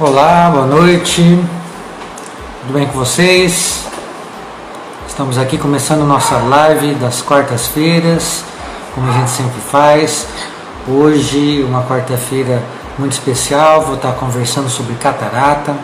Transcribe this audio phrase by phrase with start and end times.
[0.00, 1.22] Olá, boa noite.
[1.22, 3.86] Tudo bem com vocês?
[5.06, 8.42] Estamos aqui começando nossa live das quartas-feiras,
[8.92, 10.26] como a gente sempre faz.
[10.88, 12.60] Hoje, uma quarta-feira
[12.98, 15.76] muito especial, vou estar conversando sobre catarata,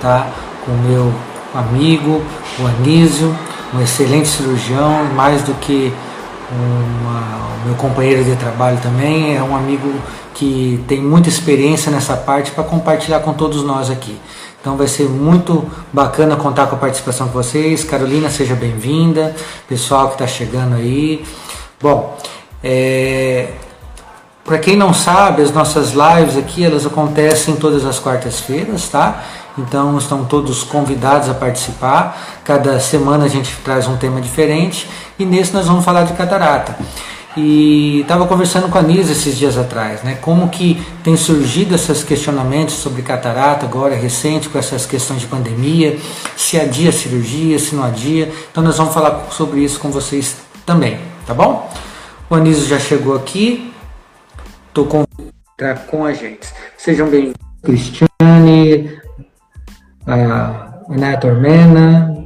[0.00, 0.26] tá?
[0.66, 1.14] Com o meu
[1.54, 2.24] amigo,
[2.58, 3.38] o Anísio,
[3.72, 5.94] um excelente cirurgião, mais do que
[6.50, 9.92] uma, o meu companheiro de trabalho também, é um amigo
[10.34, 14.18] que tem muita experiência nessa parte para compartilhar com todos nós aqui.
[14.60, 17.84] Então vai ser muito bacana contar com a participação com vocês.
[17.84, 19.36] Carolina, seja bem-vinda.
[19.68, 21.22] Pessoal que está chegando aí.
[21.80, 22.16] Bom,
[22.62, 23.48] é,
[24.42, 29.22] para quem não sabe, as nossas lives aqui elas acontecem todas as quartas-feiras, tá?
[29.56, 32.40] Então estão todos convidados a participar.
[32.44, 36.76] Cada semana a gente traz um tema diferente e nesse nós vamos falar de catarata.
[37.36, 40.16] E estava conversando com a Nisa esses dias atrás, né?
[40.20, 45.98] Como que tem surgido esses questionamentos sobre catarata agora recente com essas questões de pandemia,
[46.36, 48.32] se adia a cirurgia, se não adia.
[48.50, 51.68] Então nós vamos falar sobre isso com vocês também, tá bom?
[52.30, 53.72] O Anísio já chegou aqui,
[54.68, 55.04] estou com
[55.88, 56.48] com a gente.
[56.76, 59.00] Sejam bem-vindos, Cristiane,
[60.06, 62.24] a Ana Tormena,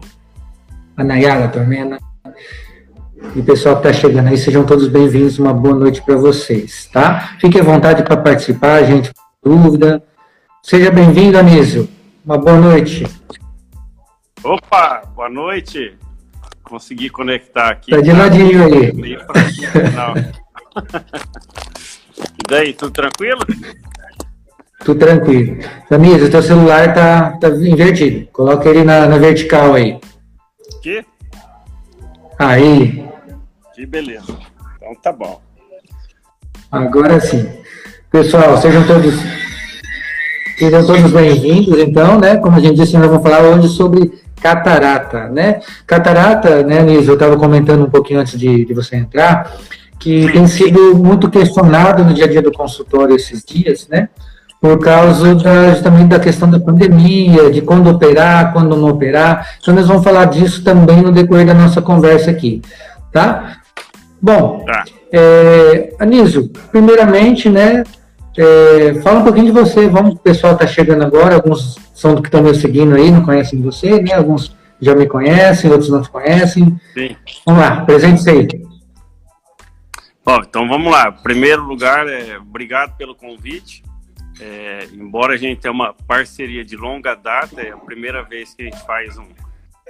[0.97, 1.98] a Nayara Tormena.
[3.34, 5.39] E o pessoal que está chegando aí, sejam todos bem-vindos.
[5.39, 7.37] Uma boa noite para vocês, tá?
[7.41, 9.12] Fique à vontade para participar, gente,
[9.43, 10.03] dúvida.
[10.62, 11.89] Seja bem-vindo, Anísio.
[12.25, 13.06] Uma boa noite.
[14.43, 15.97] Opa, boa noite.
[16.62, 17.91] Consegui conectar aqui.
[17.91, 18.93] Tá de ladinho aí.
[22.39, 23.41] e daí, tudo tranquilo?
[24.84, 25.59] Tudo tranquilo.
[25.91, 28.27] Anísio, teu celular tá, tá invertido.
[28.33, 29.98] Coloca ele na, na vertical aí.
[30.83, 31.05] Que?
[32.39, 33.05] Aí.
[33.75, 34.37] Que beleza.
[34.77, 35.41] Então tá bom.
[36.71, 37.49] Agora sim.
[38.11, 39.15] Pessoal, sejam todos
[40.59, 42.37] sejam todos bem-vindos, então, né?
[42.37, 45.60] Como a gente disse, nós vamos falar hoje sobre catarata, né?
[45.87, 49.56] Catarata, né, Nisa, eu estava comentando um pouquinho antes de, de você entrar,
[49.99, 54.09] que tem sido muito questionado no dia a dia do consultório esses dias, né?
[54.61, 59.57] Por causa da, justamente da questão da pandemia, de quando operar, quando não operar.
[59.61, 62.61] Então, nós vamos falar disso também no decorrer da nossa conversa aqui,
[63.13, 63.59] tá?
[64.21, 64.85] Bom, tá.
[65.13, 67.85] É, Anísio, primeiramente, né,
[68.37, 69.89] é, fala um pouquinho de você.
[69.89, 73.25] Vamos, o pessoal está chegando agora, alguns são do que estão me seguindo aí, não
[73.25, 74.15] conhecem você, né?
[74.15, 76.81] Alguns já me conhecem, outros não te conhecem.
[76.95, 77.17] Sim.
[77.45, 78.47] Vamos lá, presente aí.
[80.25, 81.09] Bom, então vamos lá.
[81.09, 83.83] Em primeiro lugar, é, obrigado pelo convite.
[84.41, 88.62] É, embora a gente tenha uma parceria de longa data, é a primeira vez que
[88.62, 89.28] a gente faz um,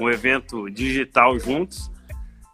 [0.00, 1.90] um evento digital juntos.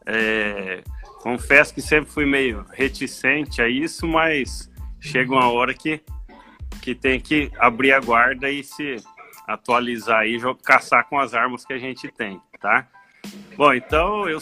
[0.07, 0.83] É,
[1.25, 5.99] Confesso que sempre fui meio reticente a isso, mas chega uma hora que,
[6.83, 8.97] que tem que abrir a guarda e se
[9.49, 12.87] atualizar e caçar com as armas que a gente tem, tá?
[13.57, 14.39] Bom, então eu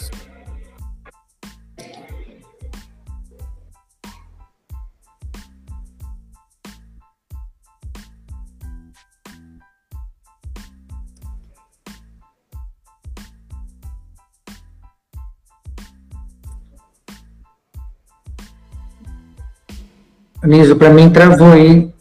[20.42, 21.92] Anísio, para mim travou aí.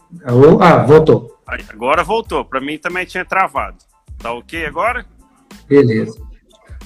[0.59, 1.39] Ah, voltou.
[1.69, 2.43] Agora voltou.
[2.43, 3.77] Para mim também tinha travado.
[4.17, 5.05] Tá ok agora?
[5.67, 6.19] Beleza.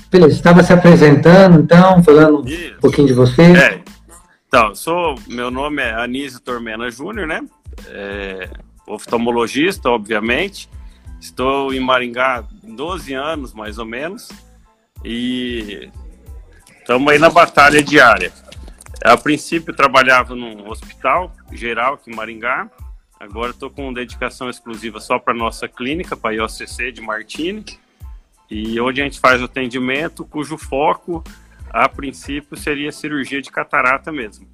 [0.09, 0.35] Beleza.
[0.35, 2.75] Estava se apresentando, então, falando Isso.
[2.75, 3.41] um pouquinho de você.
[3.41, 3.81] É.
[4.47, 7.41] Então, sou, meu nome é Anísio Tormena Júnior, né?
[7.87, 8.49] É,
[8.87, 10.69] oftalmologista, obviamente.
[11.19, 14.29] Estou em Maringá 12 anos, mais ou menos.
[15.03, 15.89] E
[16.79, 18.31] estamos aí na batalha diária.
[19.05, 22.67] A princípio trabalhava num hospital geral aqui em Maringá.
[23.19, 27.63] Agora estou com dedicação exclusiva só para nossa clínica, para a IOCC de Martini.
[28.49, 31.23] E onde a gente faz atendimento, cujo foco,
[31.69, 34.47] a princípio, seria cirurgia de catarata mesmo.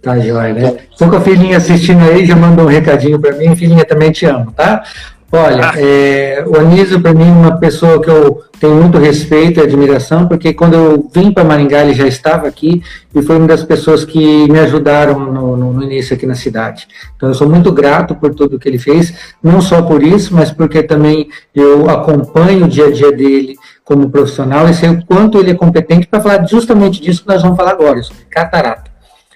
[0.00, 0.86] Tá joia, né?
[0.90, 3.56] Estou com a filhinha assistindo aí, já mandou um recadinho para mim.
[3.56, 4.84] Filhinha, também te amo, tá?
[5.30, 9.62] Olha, é, o Anísio, para mim, é uma pessoa que eu tenho muito respeito e
[9.62, 12.82] admiração, porque quando eu vim para Maringá, ele já estava aqui
[13.14, 16.88] e foi uma das pessoas que me ajudaram no, no, no, início aqui na cidade.
[17.14, 20.50] Então, eu sou muito grato por tudo que ele fez, não só por isso, mas
[20.50, 23.54] porque também eu acompanho o dia a dia dele
[23.84, 27.42] como profissional e sei o quanto ele é competente para falar justamente disso que nós
[27.42, 28.90] vamos falar agora, sobre catarata.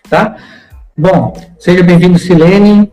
[0.09, 0.37] Tá?
[0.97, 2.91] Bom, seja bem-vindo, Silene,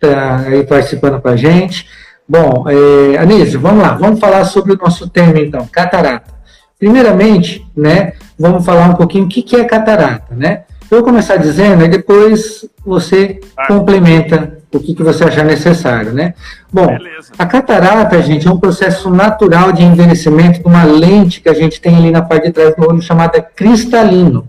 [0.00, 1.86] tá aí participando com a gente.
[2.28, 6.32] Bom, é, Anísio, vamos lá, vamos falar sobre o nosso tema então, catarata.
[6.78, 10.64] Primeiramente, né, vamos falar um pouquinho o que, que é catarata, né?
[10.90, 13.66] Eu vou começar dizendo e depois você ah.
[13.66, 16.34] complementa o que, que você achar necessário, né?
[16.72, 17.32] Bom, Beleza.
[17.38, 21.80] a catarata, gente, é um processo natural de envelhecimento de uma lente que a gente
[21.80, 24.48] tem ali na parte de trás do olho chamada cristalino,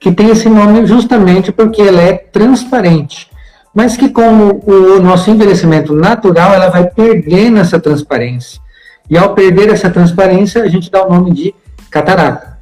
[0.00, 3.28] que tem esse nome justamente porque ela é transparente,
[3.74, 8.60] mas que com o nosso envelhecimento natural, ela vai perdendo essa transparência.
[9.08, 11.54] E ao perder essa transparência, a gente dá o nome de
[11.90, 12.58] catarata.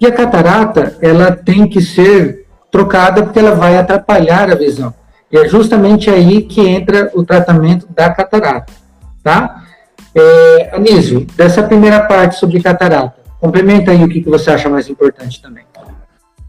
[0.00, 4.94] E a catarata, ela tem que ser trocada porque ela vai atrapalhar a visão.
[5.30, 8.72] E é justamente aí que entra o tratamento da catarata,
[9.22, 9.64] tá?
[10.14, 14.88] É, Anísio, dessa primeira parte sobre catarata, complementa aí o que, que você acha mais
[14.88, 15.64] importante também.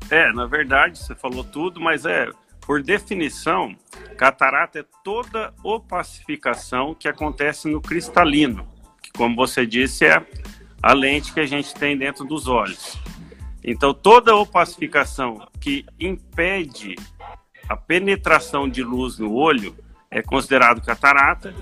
[0.10, 2.28] É, na verdade, você falou tudo, mas é,
[2.70, 3.76] por definição,
[4.16, 8.72] catarata é toda opacificação que acontece no cristalino,
[9.02, 10.24] que, como você disse, é
[10.80, 12.96] a lente que a gente tem dentro dos olhos.
[13.64, 16.94] Então, toda opacificação que impede
[17.68, 19.76] a penetração de luz no olho
[20.12, 21.56] é considerado catarata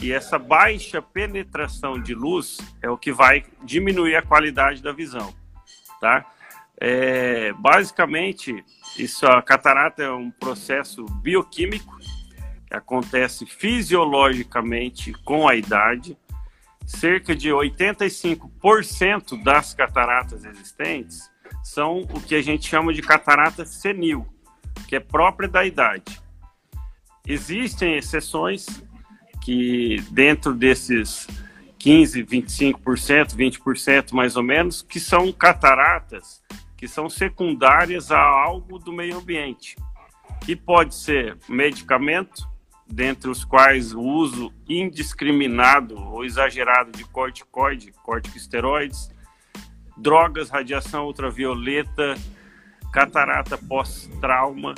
[0.00, 5.30] e essa baixa penetração de luz é o que vai diminuir a qualidade da visão,
[6.00, 6.24] tá?
[6.80, 8.64] É, basicamente,
[8.98, 11.98] isso a catarata é um processo bioquímico
[12.66, 16.18] que acontece fisiologicamente com a idade.
[16.84, 21.30] Cerca de 85% das cataratas existentes
[21.62, 24.26] são o que a gente chama de catarata senil,
[24.88, 26.20] que é própria da idade.
[27.26, 28.66] Existem exceções
[29.42, 31.26] que dentro desses
[31.78, 36.42] 15, 25%, 20% mais ou menos, que são cataratas
[36.78, 39.76] que são secundárias a algo do meio ambiente,
[40.46, 42.48] que pode ser medicamento,
[42.86, 49.10] dentre os quais o uso indiscriminado ou exagerado de corticoide, corticosteroides,
[49.96, 52.14] drogas, radiação ultravioleta,
[52.92, 54.74] catarata pós-trauma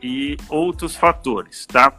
[0.00, 1.92] e outros fatores, tá?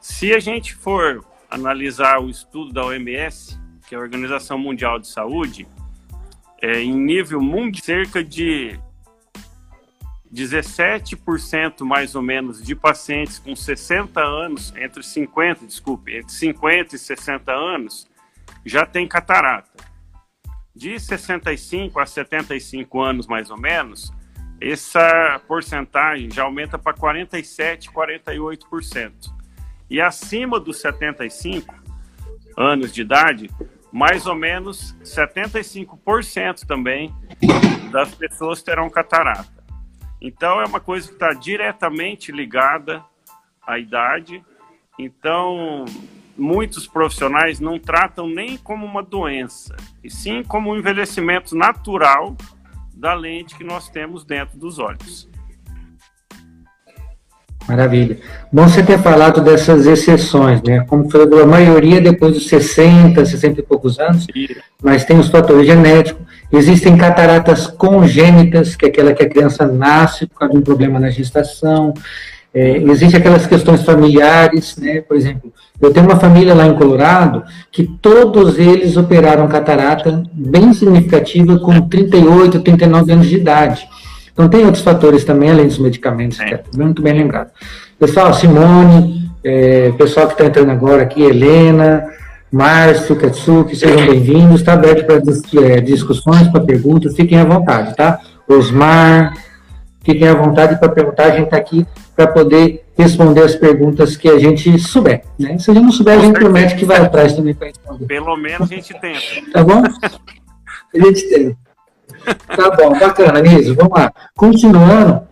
[0.00, 5.06] Se a gente for analisar o estudo da OMS, que é a Organização Mundial de
[5.06, 5.68] Saúde,
[6.62, 8.78] é, em nível mundial, cerca de
[10.32, 16.98] 17% mais ou menos de pacientes com 60 anos, entre 50, desculpe, entre 50 e
[16.98, 18.08] 60 anos,
[18.64, 19.84] já tem catarata.
[20.74, 24.10] De 65 a 75 anos mais ou menos,
[24.60, 29.12] essa porcentagem já aumenta para 47, 48%.
[29.90, 31.74] E acima dos 75
[32.56, 33.50] anos de idade,
[33.92, 37.14] mais ou menos 75% também
[37.90, 39.62] das pessoas terão catarata.
[40.20, 43.04] Então é uma coisa que está diretamente ligada
[43.66, 44.42] à idade.
[44.98, 45.84] Então
[46.36, 52.36] muitos profissionais não tratam nem como uma doença, e sim como um envelhecimento natural
[52.94, 55.28] da lente que nós temos dentro dos olhos.
[57.68, 58.18] Maravilha.
[58.52, 60.84] Bom você ter falado dessas exceções, né?
[60.88, 64.26] Como foi a maioria depois dos 60, 60 e poucos anos,
[64.82, 66.22] mas tem os fatores genéticos.
[66.52, 70.98] Existem cataratas congênitas, que é aquela que a criança nasce por causa de um problema
[70.98, 71.94] na gestação.
[72.52, 75.00] É, Existem aquelas questões familiares, né?
[75.00, 80.72] Por exemplo, eu tenho uma família lá em Colorado que todos eles operaram catarata bem
[80.74, 83.88] significativa com 38, 39 anos de idade.
[84.32, 86.54] Então tem outros fatores também, além dos medicamentos, é.
[86.54, 87.50] é muito bem lembrado.
[87.98, 92.08] Pessoal, Simone, é, pessoal que está entrando agora aqui, Helena,
[92.50, 94.60] Márcio, Katsuki, sejam bem-vindos.
[94.60, 98.20] Está aberto para é, discussões, para perguntas, fiquem à vontade, tá?
[98.48, 99.34] Osmar,
[100.04, 104.28] fiquem à vontade para perguntar, a gente está aqui para poder responder as perguntas que
[104.28, 105.22] a gente souber.
[105.38, 105.58] Né?
[105.58, 108.06] Se a gente não souber, a gente promete que vai atrás também para responder.
[108.06, 109.52] Pelo menos a gente tenta.
[109.52, 109.82] Tá bom?
[110.94, 111.56] A gente tenta.
[112.56, 113.74] Tá bom, bacana, Nísio.
[113.74, 114.12] Vamos lá.
[114.36, 115.22] Continuando,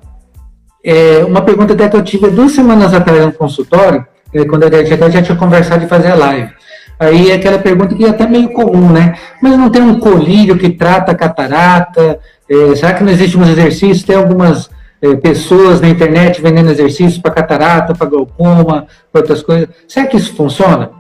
[0.85, 4.85] é, uma pergunta até que eu tive duas semanas atrás no consultório, é, quando a
[4.85, 6.53] gente já tinha conversado de fazer a live.
[6.99, 9.19] Aí aquela pergunta que é até meio comum, né?
[9.43, 12.21] Mas não tem um colírio que trata catarata?
[12.49, 14.07] É, será que não existe um exercício?
[14.07, 14.69] Tem algumas
[15.01, 19.69] é, pessoas na internet vendendo exercícios para catarata, para glaucoma, para outras coisas.
[19.89, 20.91] Será que isso funciona?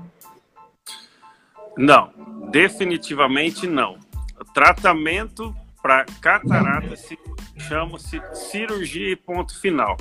[1.76, 2.08] Não,
[2.50, 3.96] definitivamente não.
[4.54, 7.18] Tratamento para catarata se
[7.56, 9.96] chama-se cirurgia e ponto final.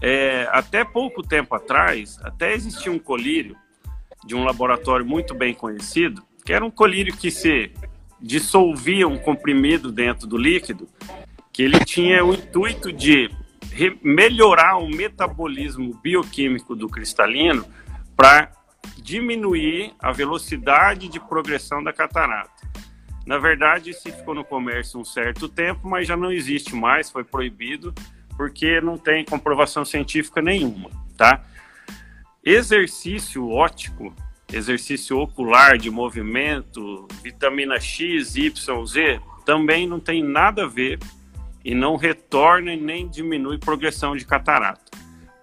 [0.00, 3.56] É, até pouco tempo atrás, até existia um colírio
[4.24, 7.72] de um laboratório muito bem conhecido, que era um colírio que se
[8.20, 10.88] dissolvia um comprimido dentro do líquido,
[11.52, 13.30] que ele tinha o intuito de
[14.02, 17.64] melhorar o metabolismo bioquímico do cristalino
[18.16, 18.50] para
[18.96, 22.50] diminuir a velocidade de progressão da catarata.
[23.28, 27.22] Na verdade, isso ficou no comércio um certo tempo, mas já não existe mais, foi
[27.22, 27.94] proibido,
[28.38, 31.44] porque não tem comprovação científica nenhuma, tá?
[32.42, 34.14] Exercício óptico,
[34.50, 40.98] exercício ocular de movimento, vitamina X, Y, Z, também não tem nada a ver
[41.62, 44.90] e não retorna e nem diminui progressão de catarata.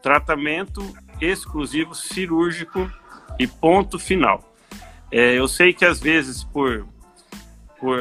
[0.01, 0.81] Tratamento
[1.21, 2.91] exclusivo cirúrgico
[3.37, 4.55] e ponto final.
[5.11, 6.94] É, eu sei que às vezes por, por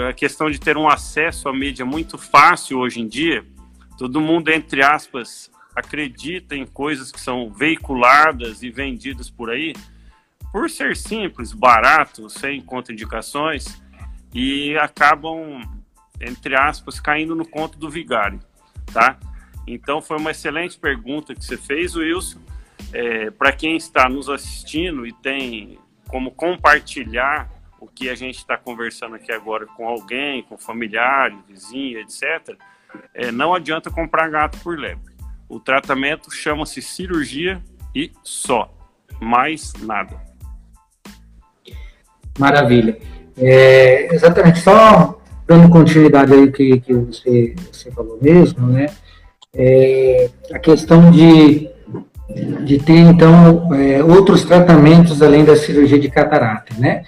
[0.08, 3.44] a questão de ter um acesso à mídia muito fácil hoje em dia,
[3.98, 9.74] todo mundo, entre aspas, acredita em coisas que são veiculadas e vendidas por aí,
[10.52, 13.82] por ser simples, barato, sem contraindicações,
[14.32, 15.60] e acabam,
[16.20, 18.40] entre aspas, caindo no conto do vigário,
[18.92, 19.18] tá?
[19.66, 22.38] Então foi uma excelente pergunta que você fez, Wilson.
[22.92, 27.50] É, Para quem está nos assistindo e tem como compartilhar
[27.84, 32.56] o que a gente está conversando aqui agora com alguém, com familiares, vizinho, etc.,
[33.12, 35.12] é, não adianta comprar gato por lebre.
[35.48, 37.60] O tratamento chama-se cirurgia
[37.94, 38.72] e só,
[39.20, 40.18] mais nada.
[42.38, 42.98] Maravilha.
[43.36, 48.86] É, exatamente, só dando continuidade aí que, que você, você falou mesmo, né?
[49.52, 51.68] É, a questão de,
[52.64, 57.04] de ter, então, é, outros tratamentos além da cirurgia de catarata, né?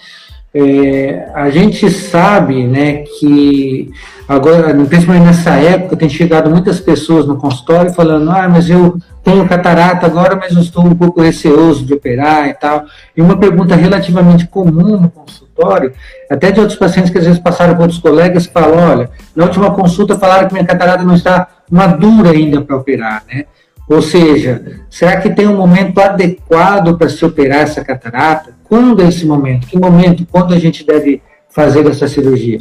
[0.59, 3.91] É, a gente sabe, né, que
[4.27, 9.47] agora, principalmente nessa época, tem chegado muitas pessoas no consultório falando, ah, mas eu tenho
[9.47, 12.87] catarata agora, mas eu estou um pouco receoso de operar e tal.
[13.15, 15.93] E uma pergunta relativamente comum no consultório,
[16.31, 19.71] até de outros pacientes que às vezes passaram com outros colegas, falam, olha, na última
[19.73, 23.45] consulta falaram que minha catarata não está madura ainda para operar, né?
[23.89, 28.57] Ou seja, será que tem um momento adequado para se operar essa catarata?
[28.65, 29.67] Quando é esse momento?
[29.67, 30.27] Que momento?
[30.27, 32.61] Quando a gente deve fazer essa cirurgia?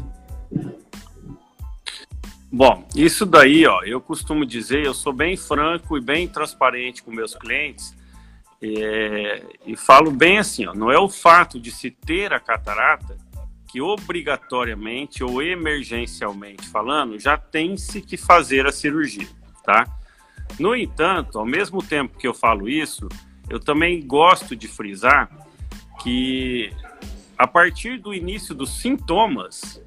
[2.51, 7.11] Bom, isso daí, ó, eu costumo dizer, eu sou bem franco e bem transparente com
[7.11, 7.93] meus clientes
[8.61, 13.17] é, e falo bem assim, ó, não é o fato de se ter a catarata
[13.67, 19.27] que obrigatoriamente ou emergencialmente falando já tem-se que fazer a cirurgia,
[19.63, 19.85] tá?
[20.59, 23.09] No entanto, ao mesmo tempo que eu falo isso,
[23.49, 25.29] eu também gosto de frisar
[26.01, 26.71] que
[27.37, 29.83] a partir do início dos sintomas,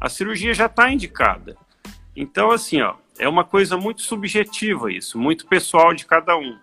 [0.00, 1.56] a cirurgia já está indicada.
[2.14, 6.58] Então, assim, ó, é uma coisa muito subjetiva isso, muito pessoal de cada um.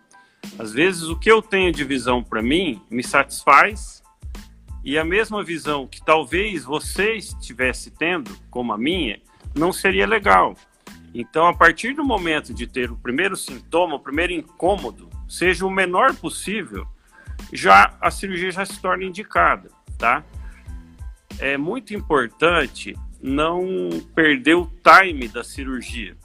[0.58, 4.04] Às vezes, o que eu tenho de visão para mim me satisfaz
[4.84, 9.20] e a mesma visão que talvez você estivesse tendo, como a minha,
[9.56, 10.56] não seria legal.
[11.14, 15.70] Então, a partir do momento de ter o primeiro sintoma, o primeiro incômodo, seja o
[15.70, 16.88] menor possível,
[17.52, 20.24] já a cirurgia já se torna indicada, tá?
[21.38, 26.18] É muito importante não perder o time da cirurgia.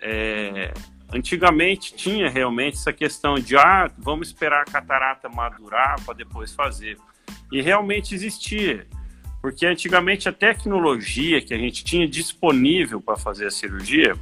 [0.00, 0.72] É,
[1.12, 6.96] antigamente tinha realmente essa questão de ah, vamos esperar a catarata madurar para depois fazer.
[7.50, 8.86] E realmente existia.
[9.46, 14.16] Porque antigamente a tecnologia que a gente tinha disponível para fazer a cirurgia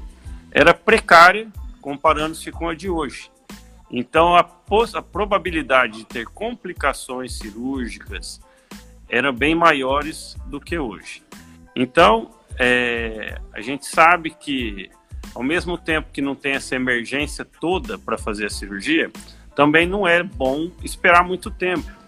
[0.52, 1.48] era precária
[1.80, 3.30] comparando-se com a de hoje.
[3.90, 8.38] Então a, a probabilidade de ter complicações cirúrgicas
[9.08, 11.22] eram bem maiores do que hoje.
[11.74, 14.90] Então é, a gente sabe que
[15.34, 19.10] ao mesmo tempo que não tem essa emergência toda para fazer a cirurgia,
[19.56, 22.03] também não é bom esperar muito tempo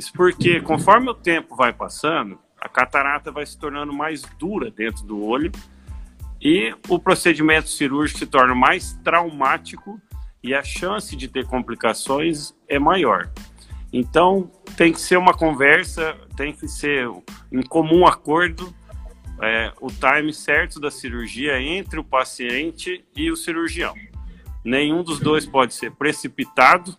[0.00, 5.04] isso porque, conforme o tempo vai passando, a catarata vai se tornando mais dura dentro
[5.04, 5.52] do olho
[6.40, 10.00] e o procedimento cirúrgico se torna mais traumático
[10.42, 13.30] e a chance de ter complicações é maior.
[13.92, 17.06] Então, tem que ser uma conversa, tem que ser
[17.52, 18.74] em comum acordo
[19.42, 23.94] é, o time certo da cirurgia entre o paciente e o cirurgião.
[24.64, 26.96] Nenhum dos dois pode ser precipitado,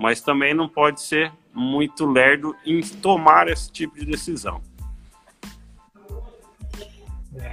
[0.00, 4.60] mas também não pode ser muito lerdo em tomar esse tipo de decisão.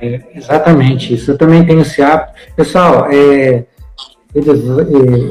[0.02, 2.34] É, exatamente, isso eu também tenho esse hábito.
[2.56, 3.66] Pessoal, é,
[4.36, 4.40] é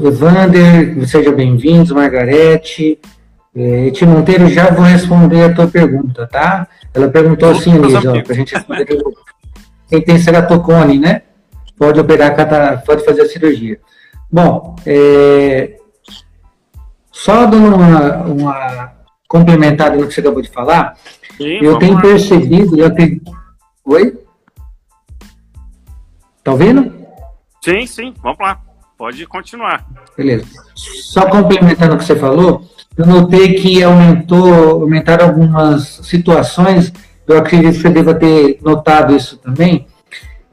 [0.07, 2.99] Evander, seja bem-vindos, Margarete,
[3.55, 6.67] é, Eti Monteiro, já vou responder a tua pergunta, tá?
[6.93, 8.85] Ela perguntou assim, Elisa, para a gente responder.
[9.89, 11.23] Quem tem ceratocone, né?
[11.77, 13.79] Pode operar, pode fazer a cirurgia.
[14.31, 15.77] Bom, é,
[17.17, 18.91] só dando uma, uma
[19.27, 20.95] complementada no que você acabou de falar,
[21.35, 22.01] Sim, eu tenho lá.
[22.01, 23.19] percebido, eu tenho...
[23.85, 24.17] Oi?
[26.43, 26.93] Tá ouvindo?
[27.63, 28.59] Sim, sim, vamos lá.
[28.97, 29.85] Pode continuar.
[30.15, 30.45] Beleza.
[30.75, 36.93] Só complementando o que você falou, eu notei que aumentou, aumentaram algumas situações,
[37.27, 39.87] eu acredito que você deva ter notado isso também.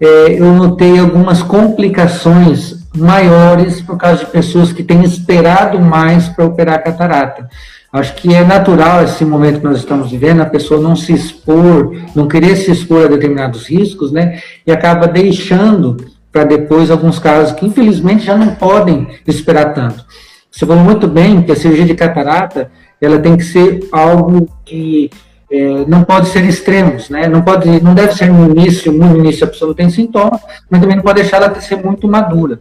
[0.00, 6.44] É, eu notei algumas complicações maiores por causa de pessoas que têm esperado mais para
[6.44, 7.48] operar catarata.
[7.92, 11.96] Acho que é natural esse momento que nós estamos vivendo, a pessoa não se expor,
[12.14, 14.40] não querer se expor a determinados riscos, né?
[14.66, 15.96] E acaba deixando
[16.32, 20.04] para depois alguns casos que infelizmente já não podem esperar tanto.
[20.50, 22.70] Você falou muito bem que a cirurgia de catarata
[23.00, 25.10] ela tem que ser algo que
[25.54, 27.28] é, não pode ser extremos, né?
[27.28, 30.80] Não pode, não deve ser no início, no início a pessoa não tem sintoma, mas
[30.80, 32.60] também não pode deixar ela ser muito madura.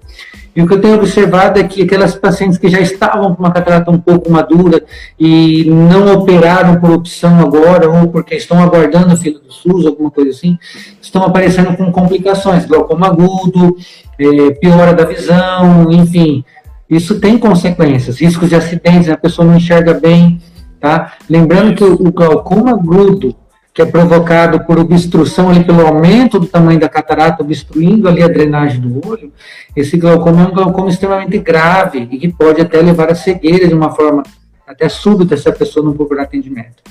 [0.56, 3.52] E o que eu tenho observado é que aquelas pacientes que já estavam com uma
[3.52, 4.84] catarata um pouco madura
[5.20, 10.12] e não operaram por opção agora ou porque estão aguardando a fila do SUS, alguma
[10.12, 10.56] coisa assim,
[11.02, 13.76] estão aparecendo com complicações, glaucoma agudo,
[14.20, 16.46] é, piora da visão, enfim.
[16.88, 20.40] Isso tem consequências, riscos de acidentes, a pessoa não enxerga bem,
[20.84, 21.14] tá?
[21.30, 23.34] Lembrando que o glaucoma agudo
[23.74, 28.28] que é provocado por obstrução ali pelo aumento do tamanho da catarata, obstruindo ali a
[28.28, 29.32] drenagem do olho,
[29.74, 33.74] esse glaucoma é um glaucoma extremamente grave e que pode até levar a cegueira de
[33.74, 34.24] uma forma
[34.68, 36.84] até súbita se a pessoa não procurar atendimento.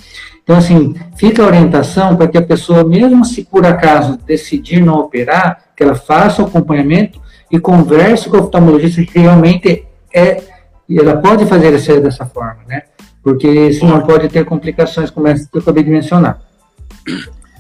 [0.43, 5.01] Então, assim, fica a orientação para que a pessoa, mesmo se por acaso decidir não
[5.01, 7.21] operar, que ela faça o acompanhamento
[7.51, 10.43] e converse com o oftalmologista que realmente é,
[10.91, 12.83] ela pode fazer isso dessa forma, né?
[13.23, 16.43] Porque senão pode ter complicações como essa que eu acabei de mencionar.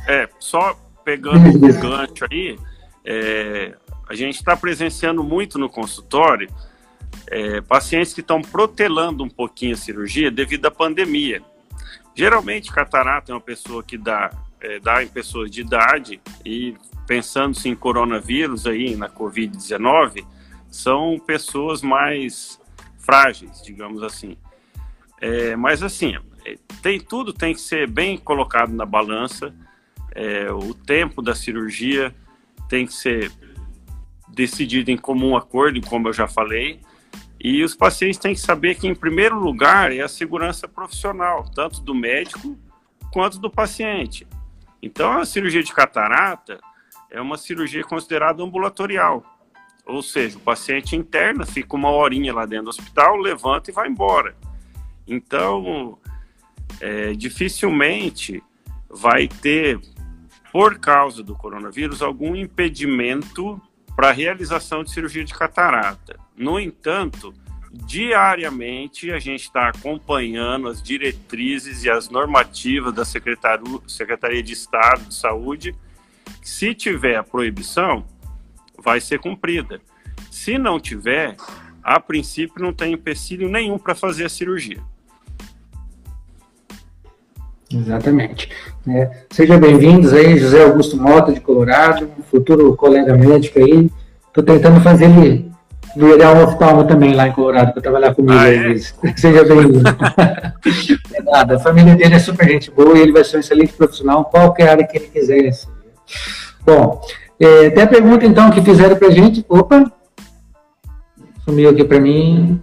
[0.09, 2.59] É, só pegando o gancho aí,
[3.05, 3.75] é,
[4.09, 6.49] a gente está presenciando muito no consultório
[7.29, 11.43] é, pacientes que estão protelando um pouquinho a cirurgia devido à pandemia.
[12.15, 16.75] Geralmente, catarata é uma pessoa que dá, é, dá em pessoas de idade e
[17.07, 20.25] pensando-se em coronavírus aí, na Covid-19,
[20.71, 22.61] são pessoas mais
[22.99, 24.37] frágeis, digamos assim.
[25.23, 26.17] É, mas assim,
[26.83, 29.55] tem tudo tem que ser bem colocado na balança.
[30.13, 32.13] É, o tempo da cirurgia
[32.69, 33.31] tem que ser
[34.29, 36.81] decidido em comum acordo, como eu já falei.
[37.41, 41.81] E os pacientes têm que saber que, em primeiro lugar, é a segurança profissional, tanto
[41.81, 42.59] do médico
[43.13, 44.27] quanto do paciente.
[44.83, 46.59] Então, a cirurgia de catarata
[47.11, 49.23] é uma cirurgia considerada ambulatorial.
[49.87, 53.89] Ou seja, o paciente interna, fica uma horinha lá dentro do hospital, levanta e vai
[53.89, 54.35] embora.
[55.07, 55.99] Então,
[56.81, 58.43] é, dificilmente
[58.89, 59.81] vai ter,
[60.53, 63.61] por causa do coronavírus, algum impedimento
[63.97, 66.19] para a realização de cirurgia de catarata.
[66.37, 67.33] No entanto,
[67.73, 75.15] diariamente a gente está acompanhando as diretrizes e as normativas da Secretaria de Estado de
[75.15, 75.75] Saúde.
[76.43, 78.05] Se tiver a proibição,
[78.79, 79.81] vai ser cumprida.
[80.31, 81.37] Se não tiver,
[81.83, 84.83] a princípio não tem empecilho nenhum para fazer a cirurgia.
[87.75, 88.51] Exatamente.
[88.89, 93.91] É, Sejam bem-vindos aí, José Augusto Mota, de Colorado, futuro colega médico aí.
[94.29, 95.51] Estou tentando fazer ele
[95.97, 98.39] virar um oftalmo também lá em Colorado, para trabalhar comigo.
[98.39, 98.77] Ah, é?
[99.17, 99.83] Seja bem-vindo.
[101.15, 103.73] é nada, a família dele é super gente boa e ele vai ser um excelente
[103.73, 105.51] profissional, qualquer área que ele quiser.
[106.65, 107.01] Bom,
[107.39, 109.45] é, até a pergunta então que fizeram para gente.
[109.49, 109.91] Opa,
[111.45, 112.61] sumiu aqui para mim.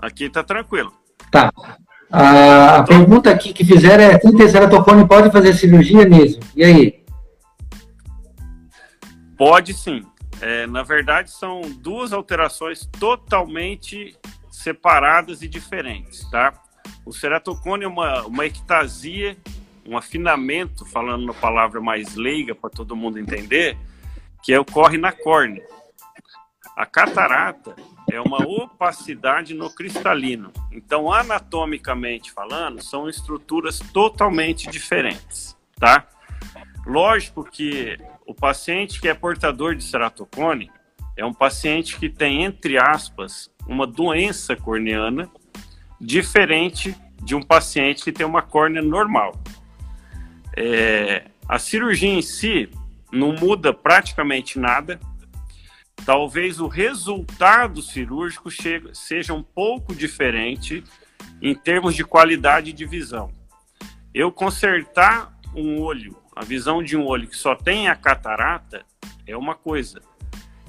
[0.00, 0.92] Aqui tá tranquilo.
[1.30, 1.50] Tá.
[2.12, 6.42] A, pergunta aqui que fizeram é: Triceratophone pode fazer cirurgia mesmo?
[6.54, 7.04] E aí?
[9.38, 10.04] Pode sim.
[10.42, 14.14] É, na verdade, são duas alterações totalmente
[14.50, 16.52] separadas e diferentes, tá?
[17.06, 19.36] O ceratocone é uma, uma ectasia,
[19.86, 23.78] um afinamento, falando na palavra mais leiga para todo mundo entender,
[24.42, 25.64] que ocorre na córnea.
[26.76, 27.74] A catarata
[28.10, 30.52] é uma opacidade no cristalino.
[30.70, 36.06] Então, anatomicamente falando, são estruturas totalmente diferentes, tá?
[36.86, 40.70] Lógico que o paciente que é portador de ceratocone
[41.16, 45.30] é um paciente que tem, entre aspas, uma doença corneana
[46.00, 49.40] diferente de um paciente que tem uma córnea normal.
[50.56, 52.68] É, a cirurgia em si
[53.12, 54.98] não muda praticamente nada,
[56.04, 58.50] talvez o resultado cirúrgico
[58.92, 60.82] seja um pouco diferente
[61.40, 63.30] em termos de qualidade de visão.
[64.14, 68.84] Eu consertar um olho, a visão de um olho que só tem a catarata,
[69.26, 70.00] é uma coisa.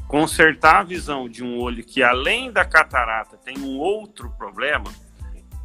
[0.07, 4.91] Consertar a visão de um olho que, além da catarata, tem um outro problema,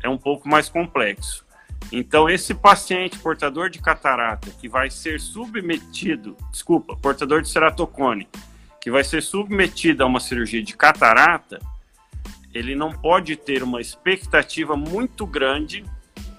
[0.03, 1.47] é um pouco mais complexo.
[1.93, 8.29] Então, esse paciente portador de catarata que vai ser submetido, desculpa, portador de ceratocone,
[8.81, 11.59] que vai ser submetido a uma cirurgia de catarata,
[12.55, 15.85] ele não pode ter uma expectativa muito grande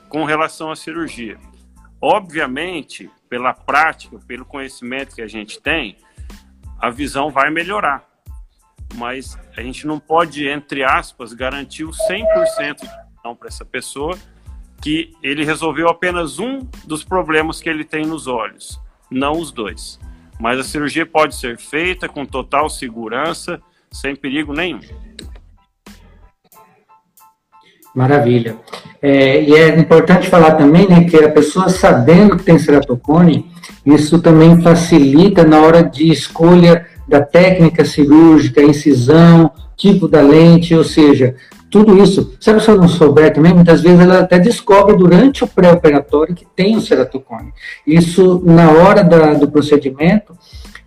[0.07, 1.37] com relação à cirurgia.
[2.01, 5.97] Obviamente, pela prática, pelo conhecimento que a gente tem,
[6.79, 8.07] a visão vai melhorar.
[8.95, 14.17] mas a gente não pode, entre aspas, garantir o 100% de para essa pessoa
[14.81, 19.99] que ele resolveu apenas um dos problemas que ele tem nos olhos, não os dois.
[20.39, 24.79] Mas a cirurgia pode ser feita com total segurança, sem perigo nenhum.
[27.93, 28.57] Maravilha.
[29.01, 33.51] É, e é importante falar também né, que a pessoa sabendo que tem ceratocone,
[33.85, 40.83] isso também facilita na hora de escolha da técnica cirúrgica, incisão, tipo da lente, ou
[40.83, 41.35] seja,
[41.69, 42.35] tudo isso.
[42.39, 46.45] Se a pessoa não souber também, muitas vezes ela até descobre durante o pré-operatório que
[46.55, 47.53] tem o ceratocone.
[47.85, 50.33] Isso, na hora da, do procedimento,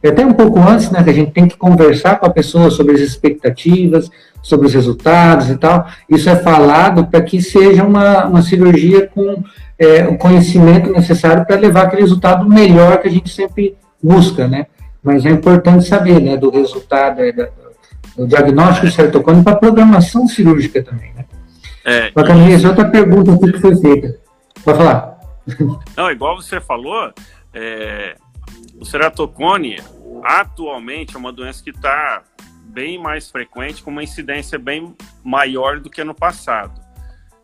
[0.05, 2.95] até um pouco antes, né, que a gente tem que conversar com a pessoa sobre
[2.95, 4.11] as expectativas,
[4.43, 5.87] sobre os resultados e tal.
[6.11, 9.45] Isso é falado para que seja uma, uma cirurgia com
[9.79, 14.67] é, o conhecimento necessário para levar aquele resultado melhor que a gente sempre busca, né?
[15.03, 17.49] Mas é importante saber, né, do resultado, da,
[18.17, 21.25] do diagnóstico de ceratocone para programação cirúrgica também, né?
[21.85, 22.67] É, Bacana, e...
[22.67, 24.19] outra pergunta que foi feita.
[24.65, 25.19] Pode falar.
[25.97, 27.13] Não, igual você falou,
[27.53, 28.17] é,
[28.81, 29.79] o ceratocone
[30.23, 32.23] atualmente é uma doença que está
[32.65, 36.81] bem mais frequente, com uma incidência bem maior do que no passado.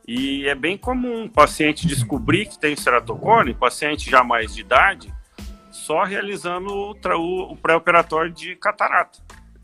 [0.06, 5.12] E é bem comum o paciente descobrir que tem ceratocone, paciente já mais de idade,
[5.70, 9.18] só realizando o, o, o pré-operatório de catarata.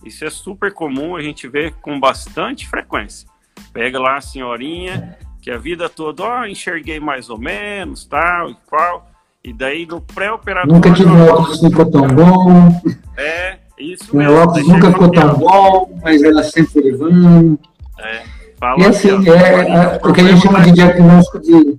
[0.04, 3.28] Isso é super comum, a gente vê com bastante frequência.
[3.72, 8.50] Pega lá a senhorinha, que a vida toda, ó, oh, enxerguei mais ou menos, tal
[8.50, 9.06] e qual.
[9.42, 10.74] E daí no pré-operatório.
[10.74, 12.80] Nunca tive um óculos que ficou tão bom.
[13.16, 14.32] É, isso mesmo.
[14.32, 17.58] Meu óculos nunca ficou tão bom, mas ela sempre levando.
[17.98, 18.22] É,
[18.58, 21.78] fala e assim, assim é, é, o que a gente chama de diagnóstico de.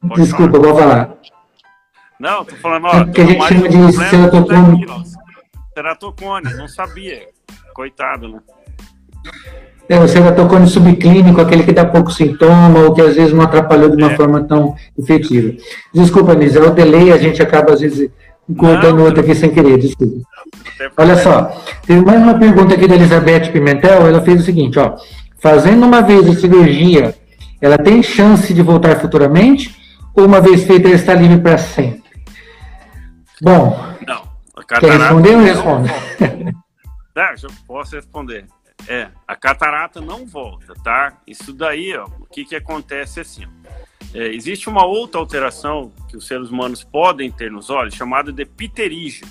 [0.00, 0.68] Pode Desculpa, falar.
[0.68, 1.15] vou falar.
[2.18, 3.00] Não, tô falando, ó.
[3.00, 4.86] É que a gente chama de ceratocone.
[5.74, 7.28] Ceratocone, não sabia.
[7.74, 8.38] Coitado, né?
[9.88, 13.90] É, o ceratocone subclínico, aquele que dá pouco sintoma, ou que às vezes não atrapalhou
[13.90, 14.16] de uma é.
[14.16, 15.56] forma tão efetiva.
[15.94, 18.10] Desculpa, Nisa, é o delay, a gente acaba às vezes
[18.56, 20.26] cortando outra aqui sem querer, desculpa.
[20.96, 21.52] Olha só,
[21.86, 24.96] teve mais uma pergunta aqui da Elizabeth Pimentel, ela fez o seguinte, ó,
[25.38, 27.14] fazendo uma vez a cirurgia,
[27.60, 29.74] ela tem chance de voltar futuramente,
[30.14, 32.05] ou uma vez feita ela está livre para sempre?
[33.42, 34.26] Bom, não,
[34.64, 35.88] quer responder ou responde?
[37.14, 38.46] Não, eu posso responder.
[38.86, 41.18] É, a catarata não volta, tá?
[41.26, 43.46] Isso daí, ó, o que que acontece assim.
[44.14, 48.44] É, existe uma outra alteração que os seres humanos podem ter nos olhos, chamada de
[48.44, 49.26] pterígio,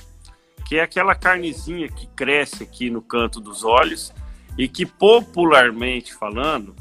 [0.67, 4.11] que é aquela carnezinha que cresce aqui no canto dos olhos
[4.57, 6.75] e que popularmente falando,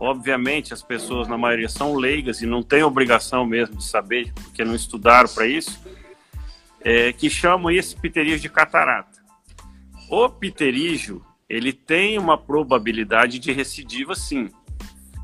[0.00, 4.64] obviamente as pessoas na maioria são leigas e não têm obrigação mesmo de saber, porque
[4.64, 5.78] não estudaram para isso,
[6.80, 9.20] é, que chamam esse pterígio de catarata.
[10.10, 14.50] O pterígio ele tem uma probabilidade de recidiva sim.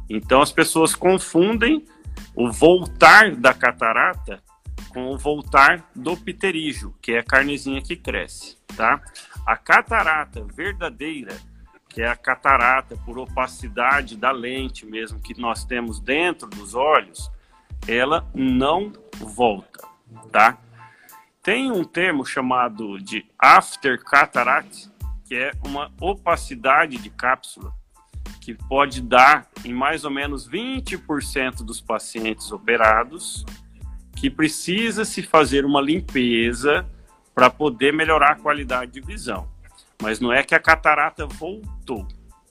[0.08, 1.84] Então as pessoas confundem
[2.34, 4.42] o voltar da catarata
[4.90, 9.00] com o voltar do pterígio, que é a carnezinha que cresce, tá?
[9.46, 11.34] A catarata verdadeira,
[11.88, 17.30] que é a catarata por opacidade da lente mesmo que nós temos dentro dos olhos,
[17.88, 19.86] ela não volta,
[20.30, 20.58] tá?
[21.42, 24.88] Tem um termo chamado de after cataract,
[25.24, 27.72] que é uma opacidade de cápsula,
[28.40, 33.44] que pode dar em mais ou menos 20% dos pacientes operados,
[34.14, 36.86] que precisa se fazer uma limpeza
[37.34, 39.48] para poder melhorar a qualidade de visão.
[40.00, 42.06] Mas não é que a catarata voltou,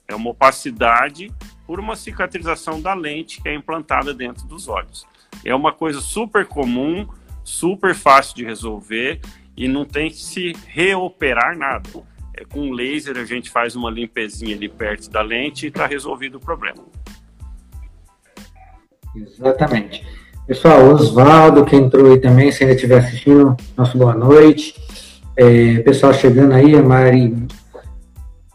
[0.06, 1.32] é uma opacidade
[1.66, 5.06] por uma cicatrização da lente que é implantada dentro dos olhos.
[5.42, 7.08] É uma coisa super comum,
[7.44, 9.20] super fácil de resolver
[9.56, 11.88] e não tem que se reoperar nada.
[12.34, 16.36] É, com laser a gente faz uma limpezinha ali perto da lente e está resolvido
[16.36, 16.82] o problema.
[19.14, 20.04] Exatamente.
[20.46, 24.74] Pessoal, Oswaldo, que entrou aí também, se ainda estiver assistindo, nosso boa noite.
[25.36, 27.46] É, pessoal chegando aí, a Mari,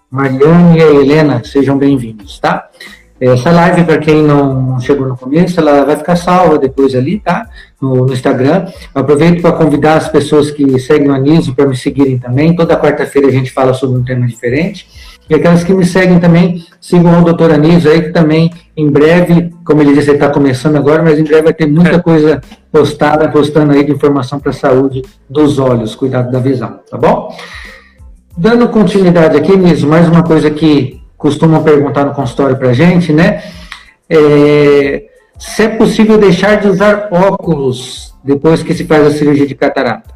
[0.10, 2.70] Mariane e a Helena, sejam bem-vindos, tá?
[3.20, 7.48] Essa live, para quem não chegou no começo, ela vai ficar salva depois ali, tá?
[7.82, 8.68] No, no Instagram.
[8.94, 12.56] Eu aproveito para convidar as pessoas que seguem o Anísio para me seguirem também.
[12.56, 14.88] Toda quarta-feira a gente fala sobre um tema diferente.
[15.30, 19.52] E aquelas que me seguem também, sigam o doutor Anísio aí, que também, em breve,
[19.66, 22.00] como ele disse, ele está começando agora, mas em breve vai ter muita é.
[22.00, 22.40] coisa
[22.72, 27.36] postada, postando aí de informação para a saúde dos olhos, cuidado da visão, tá bom?
[28.38, 33.12] Dando continuidade aqui, Nísio, mais uma coisa que costumam perguntar no consultório para a gente,
[33.12, 33.44] né?
[34.10, 39.56] É, se é possível deixar de usar óculos depois que se faz a cirurgia de
[39.56, 40.16] catarata.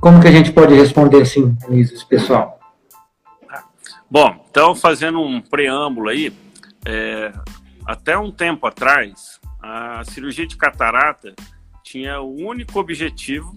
[0.00, 2.58] como que a gente pode responder assim, Anísio, pessoal?
[4.10, 6.32] Bom, então fazendo um preâmbulo aí,
[6.84, 7.32] é,
[7.86, 11.34] até um tempo atrás, a cirurgia de catarata
[11.84, 13.54] tinha o único objetivo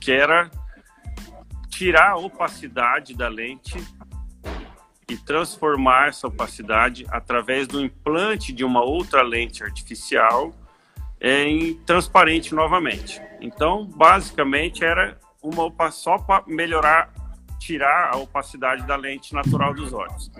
[0.00, 0.50] que era
[1.68, 3.76] tirar a opacidade da lente
[5.10, 10.54] e transformar essa opacidade através do implante de uma outra lente artificial
[11.20, 13.20] em transparente novamente.
[13.40, 17.12] Então, basicamente era uma só para melhorar,
[17.58, 20.30] tirar a opacidade da lente natural dos olhos.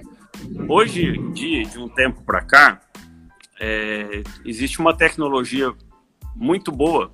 [0.68, 2.80] Hoje em dia, de um tempo para cá,
[3.59, 5.74] é, existe uma tecnologia
[6.37, 7.11] muito boa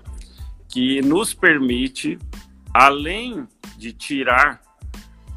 [0.69, 2.19] que nos permite,
[2.75, 4.61] além de tirar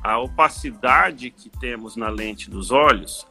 [0.03, 3.27] a opacidade que temos na lente dos olhos,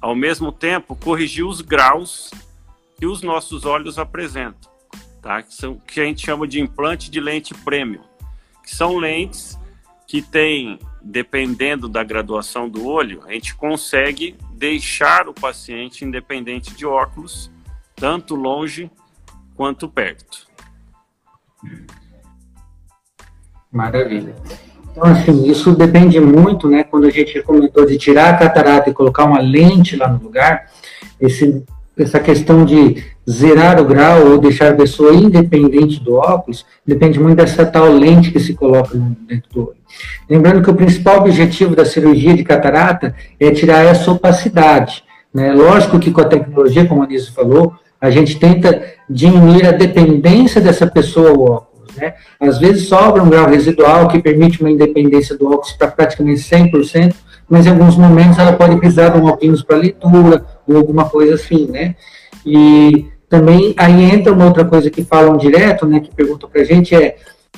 [0.00, 2.30] ao mesmo tempo corrigir os graus
[2.98, 4.70] que os nossos olhos apresentam,
[5.20, 5.42] tá?
[5.42, 8.04] que, são, que a gente chama de implante de lente premium,
[8.62, 9.58] que são lentes
[10.06, 16.86] que têm, dependendo da graduação do olho, a gente consegue deixar o paciente independente de
[16.86, 17.50] óculos,
[17.96, 18.90] tanto longe
[19.54, 20.46] quanto perto.
[23.70, 24.34] Maravilha.
[24.92, 26.84] Então, assim, isso depende muito, né?
[26.84, 30.66] Quando a gente comentou de tirar a catarata e colocar uma lente lá no lugar,
[31.18, 31.64] esse,
[31.98, 37.36] essa questão de zerar o grau ou deixar a pessoa independente do óculos, depende muito
[37.36, 39.76] dessa tal lente que se coloca dentro do olho.
[40.28, 45.02] Lembrando que o principal objetivo da cirurgia de catarata é tirar essa opacidade.
[45.32, 45.52] Né?
[45.52, 50.60] Lógico que com a tecnologia, como a Anísio falou, a gente tenta diminuir a dependência
[50.60, 51.71] dessa pessoa ao óculos.
[51.96, 52.14] Né?
[52.40, 57.14] Às vezes sobra um grau residual que permite uma independência do óculos para praticamente 100%,
[57.48, 61.34] mas em alguns momentos ela pode precisar de um óculos para leitura ou alguma coisa
[61.34, 61.94] assim, né?
[62.46, 66.64] E também aí entra uma outra coisa que falam direto, né, que perguntam para a
[66.64, 67.16] gente é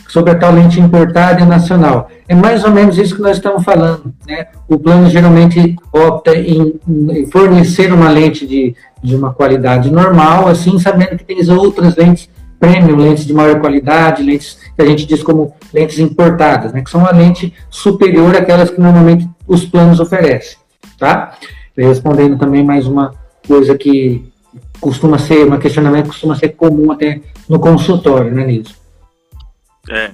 [0.09, 2.11] sobre a tal lente importada e nacional.
[2.29, 4.47] É mais ou menos isso que nós estamos falando, né?
[4.68, 10.79] O plano geralmente opta em, em fornecer uma lente de, de uma qualidade normal, assim,
[10.79, 12.29] sabendo que tem outras lentes
[12.64, 16.90] premium, lentes de maior qualidade, lentes que a gente diz como lentes importadas, né, que
[16.90, 20.57] são uma lente superior àquelas que normalmente os planos oferecem,
[20.98, 21.37] tá?
[21.77, 23.12] Respondendo também mais uma
[23.46, 24.33] coisa que
[24.81, 28.74] costuma ser, um questionamento que costuma ser comum até no consultório, né, Nilson?
[29.90, 30.11] É.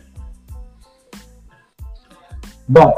[2.67, 2.93] Bom,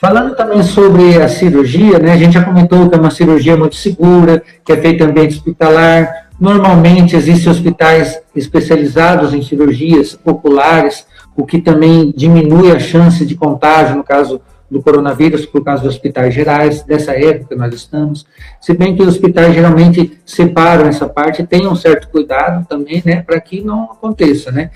[0.00, 3.76] falando também sobre a cirurgia, né, a gente já comentou que é uma cirurgia muito
[3.76, 11.46] segura, que é feita em ambiente hospitalar, Normalmente existem hospitais especializados em cirurgias populares, o
[11.46, 16.34] que também diminui a chance de contágio no caso do coronavírus, por causa dos hospitais
[16.34, 18.26] gerais, dessa época que nós estamos.
[18.60, 23.22] Se bem que os hospitais geralmente separam essa parte, tem um certo cuidado também, né,
[23.22, 24.72] para que não aconteça, né.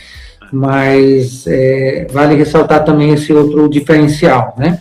[0.52, 4.80] Mas é, vale ressaltar também esse outro diferencial, né.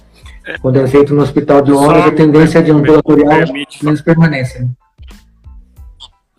[0.62, 4.70] Quando é feito no hospital de horas, a tendência é de ambulatorial menos permanência.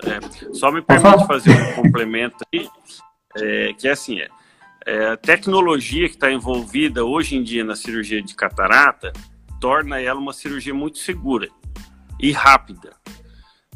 [0.06, 2.68] É, só me permite fazer um complemento aí,
[3.36, 4.28] é, que é assim, é,
[4.86, 9.12] é a tecnologia que está envolvida hoje em dia na cirurgia de catarata
[9.60, 11.48] torna ela uma cirurgia muito segura
[12.20, 12.94] e rápida.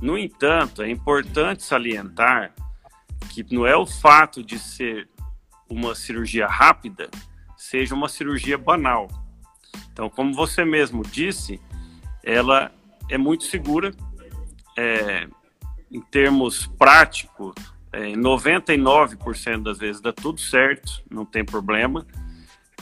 [0.01, 2.53] No entanto, é importante salientar
[3.31, 5.09] que não é o fato de ser
[5.69, 7.11] uma cirurgia rápida
[7.57, 9.07] seja uma cirurgia banal.
[9.93, 11.61] Então, como você mesmo disse,
[12.25, 12.73] ela
[13.09, 13.93] é muito segura,
[14.77, 15.29] é,
[15.91, 17.55] em termos práticos,
[17.93, 22.07] é, 99% das vezes dá tudo certo, não tem problema,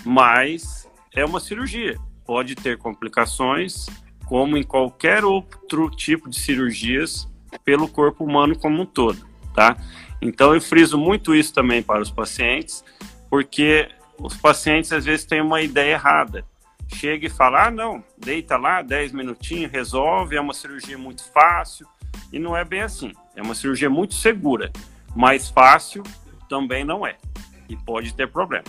[0.05, 1.97] mas é uma cirurgia.
[2.27, 3.87] Pode ter complicações,
[4.27, 7.27] como em qualquer outro tipo de cirurgias
[7.65, 9.77] pelo corpo humano como um todo, tá?
[10.21, 12.85] Então eu friso muito isso também para os pacientes,
[13.31, 16.45] porque os pacientes às vezes têm uma ideia errada.
[16.95, 21.87] Chega e fala: "Ah, não, deita lá, 10 minutinhos, resolve, é uma cirurgia muito fácil".
[22.33, 23.13] E não é bem assim.
[23.35, 24.71] É uma cirurgia muito segura,
[25.15, 26.03] mas fácil
[26.49, 27.17] também não é.
[27.69, 28.65] E pode ter problema.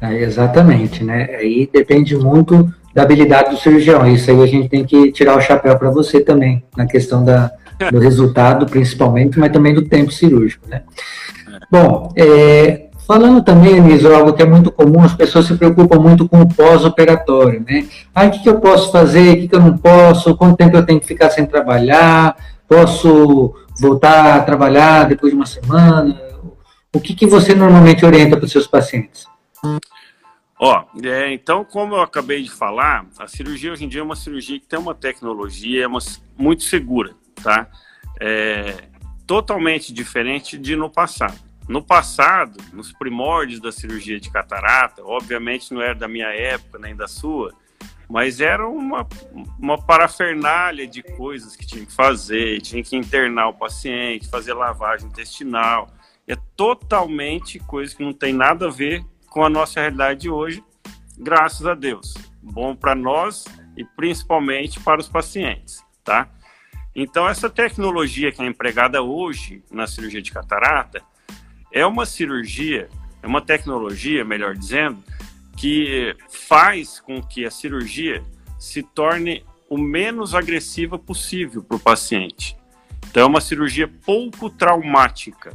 [0.00, 1.36] É, exatamente, né?
[1.36, 4.06] Aí depende muito da habilidade do cirurgião.
[4.06, 7.50] Isso aí a gente tem que tirar o chapéu para você também, na questão da,
[7.90, 10.82] do resultado, principalmente, mas também do tempo cirúrgico, né?
[11.48, 11.58] É.
[11.70, 16.28] Bom, é, Falando também, Anísio, algo que é muito comum, as pessoas se preocupam muito
[16.28, 17.86] com o pós-operatório, né?
[18.12, 20.84] Ah, o que, eu posso fazer, o que, que eu não posso, quanto tempo eu
[20.84, 22.36] tenho que ficar sem trabalhar,
[22.68, 26.20] posso voltar a trabalhar depois de uma semana?
[26.92, 29.24] O que, que você normalmente orienta para os seus pacientes?
[30.58, 34.16] Ó, é, então, como eu acabei de falar, a cirurgia hoje em dia é uma
[34.16, 36.00] cirurgia que tem uma tecnologia é uma,
[36.36, 37.68] muito segura, tá?
[38.20, 38.74] É,
[39.24, 41.45] totalmente diferente de no passado.
[41.68, 46.94] No passado, nos primórdios da cirurgia de catarata, obviamente não era da minha época nem
[46.94, 47.52] da sua,
[48.08, 49.06] mas era uma,
[49.58, 55.08] uma parafernália de coisas que tinha que fazer, tinha que internar o paciente, fazer lavagem
[55.08, 55.88] intestinal.
[56.26, 60.62] É totalmente coisa que não tem nada a ver com a nossa realidade de hoje,
[61.18, 62.14] graças a Deus.
[62.40, 63.44] Bom para nós
[63.76, 66.28] e principalmente para os pacientes, tá?
[66.94, 71.02] Então, essa tecnologia que é empregada hoje na cirurgia de catarata
[71.72, 72.88] é uma cirurgia,
[73.22, 75.02] é uma tecnologia, melhor dizendo,
[75.56, 78.22] que faz com que a cirurgia
[78.58, 82.56] se torne o menos agressiva possível para o paciente.
[83.08, 85.52] Então, é uma cirurgia pouco traumática.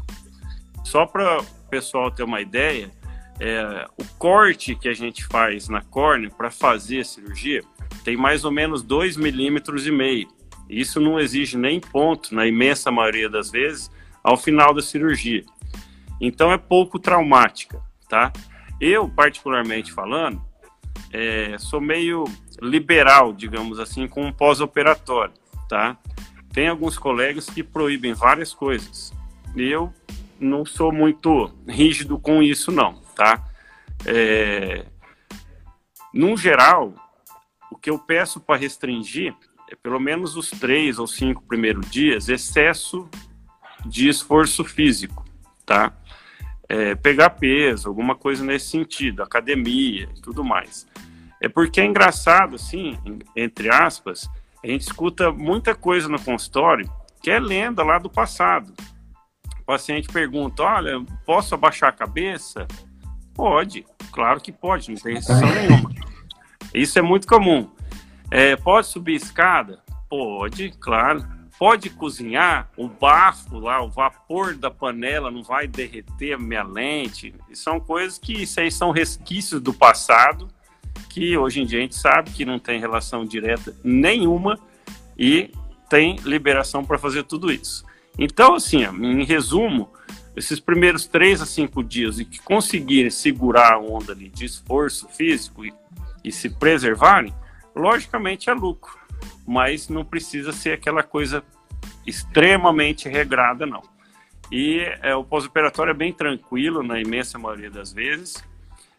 [0.84, 2.92] Só para o pessoal ter uma ideia,
[3.40, 7.64] é, o corte que a gente faz na córnea para fazer a cirurgia
[8.04, 10.28] tem mais ou menos 2 milímetros e meio.
[10.70, 13.92] Isso não exige nem ponto, na imensa maioria das vezes,
[14.24, 15.44] ao final da cirurgia.
[16.22, 18.32] Então é pouco traumática, tá?
[18.80, 20.40] Eu, particularmente falando,
[21.12, 22.26] é, sou meio
[22.62, 25.34] liberal, digamos assim, com o pós-operatório,
[25.68, 25.98] tá?
[26.54, 29.12] Tem alguns colegas que proíbem várias coisas.
[29.56, 29.92] Eu
[30.40, 33.44] não sou muito rígido com isso, não, tá?
[34.06, 34.86] É,
[36.14, 36.94] no geral,
[37.72, 39.34] o que eu peço para restringir
[39.72, 43.10] é pelo menos os três ou cinco primeiros dias excesso
[43.86, 45.26] de esforço físico,
[45.66, 45.94] tá?
[46.72, 50.88] É, pegar peso, alguma coisa nesse sentido, academia e tudo mais.
[51.42, 52.98] É porque é engraçado, assim,
[53.36, 54.30] entre aspas,
[54.64, 56.90] a gente escuta muita coisa no consultório
[57.22, 58.74] que é lenda lá do passado.
[59.60, 62.66] O paciente pergunta: Olha, posso abaixar a cabeça?
[63.34, 65.92] Pode, claro que pode, não tem restrição nenhuma.
[66.74, 67.70] Isso é muito comum.
[68.30, 69.82] É, pode subir escada?
[70.10, 71.28] Pode, claro.
[71.62, 77.36] Pode cozinhar, o bafo lá, o vapor da panela não vai derreter a minha lente.
[77.54, 80.48] São coisas que isso aí são resquícios do passado,
[81.08, 84.58] que hoje em dia a gente sabe que não tem relação direta nenhuma
[85.16, 85.52] e
[85.88, 87.86] tem liberação para fazer tudo isso.
[88.18, 89.88] Então, assim, em resumo,
[90.36, 95.08] esses primeiros três a cinco dias e que conseguirem segurar a onda ali de esforço
[95.10, 95.72] físico e,
[96.24, 97.32] e se preservarem,
[97.76, 99.01] logicamente é lucro
[99.52, 101.44] mas não precisa ser aquela coisa
[102.08, 103.82] extremamente regrada, não.
[104.50, 108.42] E é, o pós-operatório é bem tranquilo, na imensa maioria das vezes.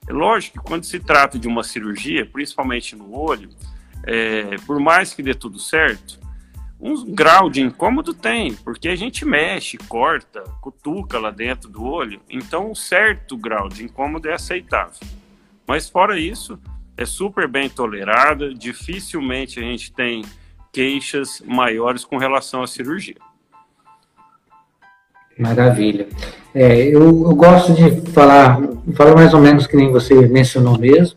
[0.07, 3.49] É lógico que quando se trata de uma cirurgia, principalmente no olho,
[4.05, 6.21] é, por mais que dê tudo certo,
[6.79, 12.21] um grau de incômodo tem, porque a gente mexe, corta, cutuca lá dentro do olho,
[12.29, 15.01] então um certo grau de incômodo é aceitável.
[15.67, 16.61] Mas fora isso,
[16.95, 20.23] é super bem tolerada, dificilmente a gente tem
[20.73, 23.17] queixas maiores com relação à cirurgia.
[25.39, 26.09] Maravilha.
[26.55, 28.61] É, eu, eu, gosto de falar,
[28.95, 31.17] falar mais ou menos que nem você mencionou mesmo,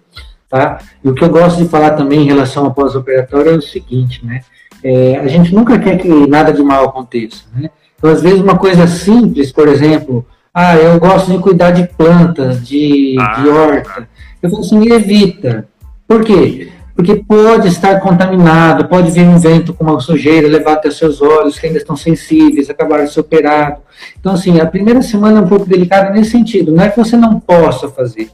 [0.50, 0.80] tá?
[1.04, 4.26] E o que eu gosto de falar também em relação ao pós-operatório é o seguinte,
[4.26, 4.42] né?
[4.84, 7.70] É, a gente nunca quer que nada de mal aconteça, né?
[7.98, 12.66] Então, às vezes, uma coisa simples, por exemplo, ah, eu gosto de cuidar de plantas,
[12.66, 14.08] de, ah, de horta.
[14.42, 15.68] Eu falo assim, evita.
[16.08, 16.72] Por quê?
[16.96, 21.60] Porque pode estar contaminado, pode vir um vento com uma sujeira, levar até seus olhos,
[21.60, 23.82] que ainda estão sensíveis, acabar de ser operado.
[24.18, 27.18] Então, assim, a primeira semana é um pouco delicada nesse sentido, não é que você
[27.18, 28.30] não possa fazer,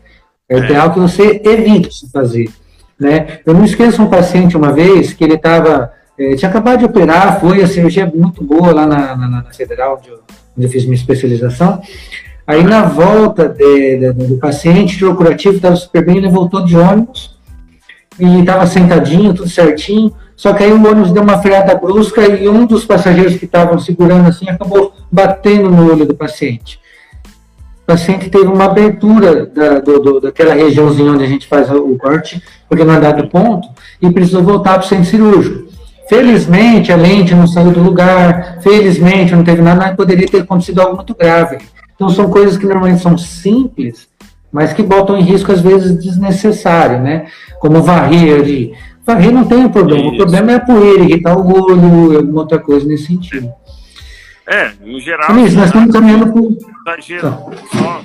[0.48, 0.60] é, é.
[0.60, 2.50] ideal que você evite fazer.
[3.00, 3.40] Né?
[3.46, 7.40] Eu não esqueço um paciente uma vez que ele estava, é, tinha acabado de operar,
[7.40, 10.20] foi a cirurgia muito boa lá na, na, na Federal, onde eu,
[10.56, 11.82] onde eu fiz minha especialização,
[12.46, 16.76] Aí, na volta de, de, do paciente, tirou curativo, estava super bem, ele voltou de
[16.76, 17.40] ônibus,
[18.22, 20.14] e estava sentadinho, tudo certinho.
[20.36, 23.78] Só que aí o ônibus deu uma freada brusca e um dos passageiros que estavam
[23.80, 26.80] segurando assim acabou batendo no olho do paciente.
[27.84, 31.98] O paciente teve uma abertura da, do, do, daquela regiãozinha onde a gente faz o
[31.98, 33.68] corte, porque não é dado ponto,
[34.02, 35.70] e precisou voltar para o centro cirúrgico.
[36.08, 40.82] Felizmente a lente não saiu do lugar, felizmente não teve nada, mas poderia ter acontecido
[40.82, 41.58] algo muito grave.
[41.96, 44.08] Então são coisas que normalmente são simples,
[44.52, 47.28] mas que botam em risco às vezes desnecessário, né?
[47.60, 48.74] Como varrer ali.
[49.06, 50.14] Varrer não tem problema, Isso.
[50.14, 53.52] o problema é a poeira, irritar o olho, alguma outra coisa nesse sentido.
[54.48, 55.34] É, em geral.
[55.34, 56.58] Luiz, nós estamos caminhando por.
[56.88, 57.78] Exagero, tá.
[57.78, 58.04] só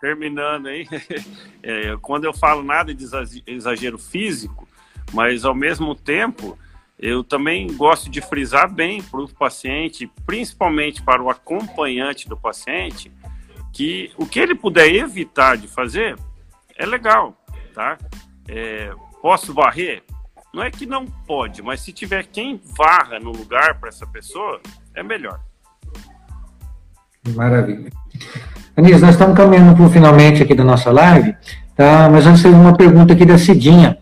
[0.00, 0.86] terminando aí,
[1.62, 3.06] é, quando eu falo nada de
[3.46, 4.66] exagero físico,
[5.12, 6.58] mas ao mesmo tempo
[6.98, 13.12] eu também gosto de frisar bem para o paciente, principalmente para o acompanhante do paciente,
[13.72, 16.16] que o que ele puder evitar de fazer
[16.76, 17.36] é legal,
[17.74, 17.96] tá?
[18.48, 20.02] É, posso varrer?
[20.52, 24.60] Não é que não pode, mas se tiver quem varra no lugar para essa pessoa,
[24.94, 25.40] é melhor.
[27.34, 27.90] Maravilha.
[28.76, 31.34] Anísio, nós estamos caminhando para o finalmente aqui da nossa live,
[31.74, 32.10] tá?
[32.10, 33.96] mas antes teve uma pergunta aqui da Cidinha.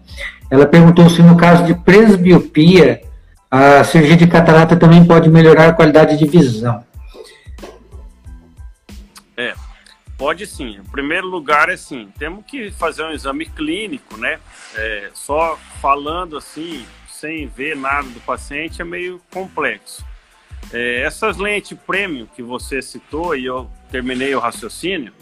[0.51, 3.01] Ela perguntou se no caso de presbiopia,
[3.51, 6.83] a cirurgia de catarata também pode melhorar a qualidade de visão.
[10.21, 10.77] Pode sim.
[10.77, 14.39] Em primeiro lugar, é sim, temos que fazer um exame clínico, né?
[14.75, 20.05] É, só falando assim, sem ver nada do paciente, é meio complexo.
[20.71, 25.14] É, essas lentes premium que você citou e eu terminei o raciocínio,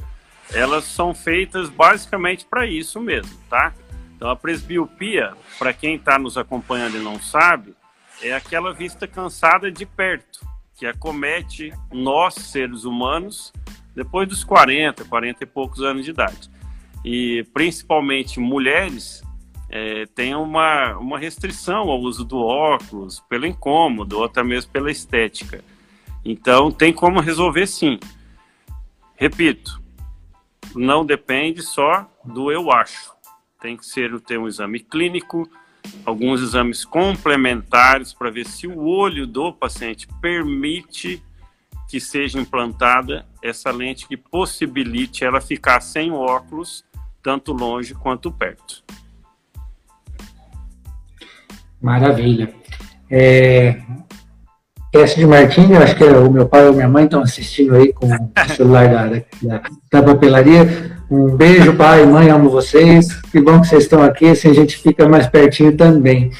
[0.52, 3.72] elas são feitas basicamente para isso mesmo, tá?
[4.16, 7.72] Então a presbiopia, para quem está nos acompanhando e não sabe,
[8.20, 10.40] é aquela vista cansada de perto
[10.74, 13.52] que acomete nós seres humanos
[13.98, 16.48] depois dos 40, 40 e poucos anos de idade.
[17.04, 19.22] E principalmente mulheres
[19.68, 24.90] é, têm uma, uma restrição ao uso do óculos pelo incômodo ou até mesmo pela
[24.90, 25.64] estética.
[26.24, 27.98] Então tem como resolver sim.
[29.16, 29.82] Repito,
[30.76, 33.12] não depende só do eu acho.
[33.60, 35.50] Tem que ser ter um exame clínico,
[36.04, 41.20] alguns exames complementares para ver se o olho do paciente permite
[41.88, 46.84] que seja implantada essa lente que possibilite ela ficar sem óculos,
[47.22, 48.84] tanto longe quanto perto.
[51.80, 52.52] Maravilha.
[53.10, 53.80] É,
[54.92, 57.92] Cast de Martins, acho que é o meu pai ou minha mãe estão assistindo aí
[57.92, 60.97] com o celular da, da, da, papelaria.
[61.10, 63.14] Um beijo, pai, mãe, amo vocês.
[63.32, 66.30] Que bom que vocês estão aqui, assim a gente fica mais pertinho também.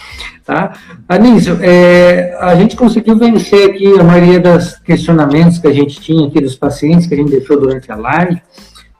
[0.45, 0.75] Tá?
[1.09, 6.29] Anísio, é, a gente conseguiu vencer aqui a maioria dos questionamentos que a gente tinha
[6.29, 8.43] aqui dos pacientes, que a gente deixou durante a live,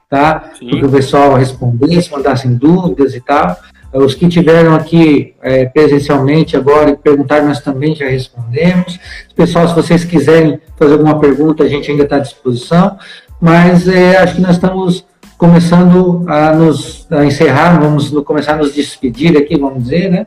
[0.09, 0.53] tá?
[0.59, 3.55] Para o pessoal respondesse, mandassem dúvidas e tal.
[3.93, 8.99] Os que tiveram aqui é, presencialmente agora e perguntaram, nós também já respondemos.
[9.37, 12.99] Pessoal, se vocês quiserem fazer alguma pergunta, a gente ainda está à disposição.
[13.41, 15.07] Mas é, acho que nós estamos
[15.39, 20.27] começando a nos a encerrar, vamos começar a nos despedir aqui, vamos dizer, né?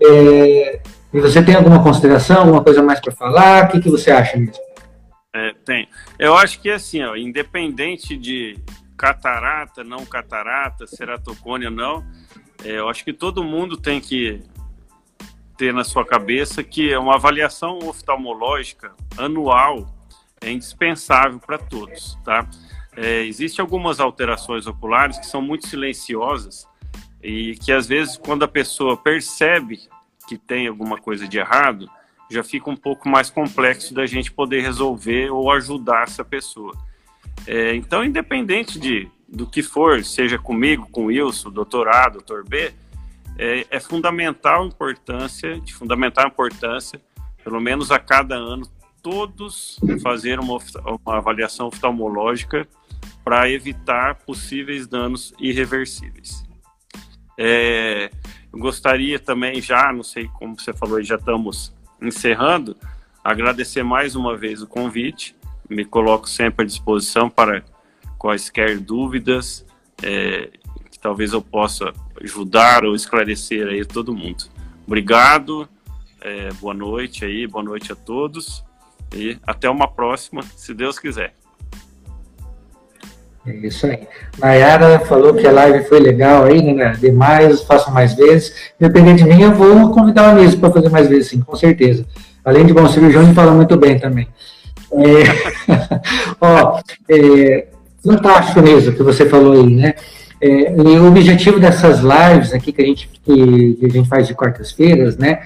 [0.00, 0.80] É,
[1.12, 3.66] e você tem alguma consideração, alguma coisa mais para falar?
[3.66, 4.54] O que, que você acha mesmo?
[5.34, 5.86] É, tem.
[6.18, 8.58] Eu acho que assim, ó, independente de
[8.96, 12.04] catarata, não catarata, ceratocone ou não,
[12.64, 14.42] é, eu acho que todo mundo tem que
[15.58, 19.86] ter na sua cabeça que uma avaliação oftalmológica anual
[20.40, 22.48] é indispensável para todos, tá?
[23.00, 26.66] É, Existem algumas alterações oculares que são muito silenciosas
[27.22, 29.82] e que às vezes quando a pessoa percebe
[30.26, 31.88] que tem alguma coisa de errado,
[32.28, 36.76] já fica um pouco mais complexo da gente poder resolver ou ajudar essa pessoa.
[37.46, 42.44] É, então, independente de do que for, seja comigo, com o Wilson, doutor A, doutor
[42.48, 42.72] B,
[43.38, 47.00] é, é fundamental importância, de fundamental importância,
[47.44, 48.66] pelo menos a cada ano,
[49.00, 50.58] todos fazer uma,
[51.04, 52.66] uma avaliação oftalmológica
[53.28, 56.42] para evitar possíveis danos irreversíveis.
[57.36, 58.10] É,
[58.50, 61.70] eu gostaria também já, não sei como você falou, já estamos
[62.00, 62.74] encerrando,
[63.22, 65.36] agradecer mais uma vez o convite,
[65.68, 67.62] me coloco sempre à disposição para
[68.16, 69.62] quaisquer dúvidas
[70.02, 70.48] é,
[70.90, 74.44] que talvez eu possa ajudar ou esclarecer aí todo mundo.
[74.86, 75.68] Obrigado,
[76.22, 78.64] é, boa noite aí, boa noite a todos
[79.14, 81.34] e até uma próxima, se Deus quiser.
[83.46, 84.00] É isso aí.
[84.38, 86.92] Nayara falou que a live foi legal aí, né?
[86.98, 88.52] Demais, façam mais vezes.
[88.78, 92.04] Dependendo de mim, eu vou convidar o Anísio para fazer mais vezes, sim, com certeza.
[92.44, 94.28] Além de bom cirurgião, ele fala muito bem também.
[94.92, 96.00] É,
[96.40, 97.66] ó, é,
[98.04, 99.94] fantástico mesmo que você falou aí, né?
[100.40, 104.34] É, o objetivo dessas lives aqui que a gente, que, que a gente faz de
[104.34, 105.40] quartas-feiras, né?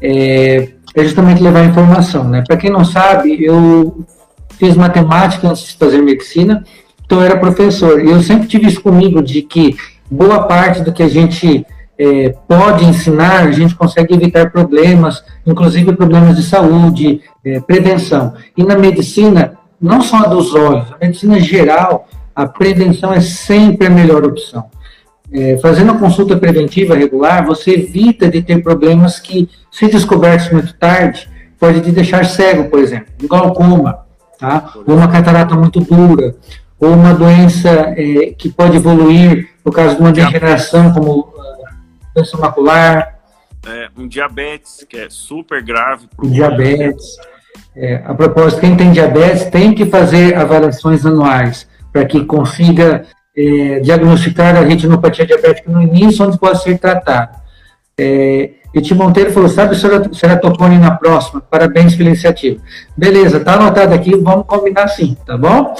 [0.00, 2.44] É, é, justamente levar informação, né?
[2.46, 4.04] Para quem não sabe, eu
[4.58, 6.64] fiz matemática antes de fazer medicina,
[7.06, 8.04] então era professor.
[8.04, 9.76] E eu sempre tive isso comigo de que
[10.10, 11.64] boa parte do que a gente
[11.98, 18.34] é, pode ensinar, a gente consegue evitar problemas, inclusive problemas de saúde, é, prevenção.
[18.56, 23.86] E na medicina, não só a dos olhos, a medicina geral, a prevenção é sempre
[23.86, 24.66] a melhor opção.
[25.32, 30.74] É, fazendo a consulta preventiva regular, você evita de ter problemas que, se descobertos muito
[30.74, 31.28] tarde,
[31.58, 34.00] pode te deixar cego, por exemplo, glaucoma,
[34.38, 34.72] tá?
[34.86, 36.36] ou uma catarata muito dura,
[36.78, 41.34] ou uma doença é, que pode evoluir, no caso de uma degeneração, como uh,
[42.14, 43.18] doença macular.
[43.66, 46.06] É, um diabetes, que é super grave.
[46.22, 47.16] Um diabetes.
[47.74, 53.06] É, a propósito, quem tem diabetes tem que fazer avaliações anuais para que consiga
[53.36, 57.36] é, diagnosticar a retinopatia diabética no início, onde pode ser tratado.
[57.98, 61.40] É, e Tim Monteiro falou, sabe o ceratocone na próxima?
[61.40, 62.60] Parabéns pela iniciativa.
[62.94, 65.74] Beleza, tá anotado aqui, vamos combinar sim, tá bom?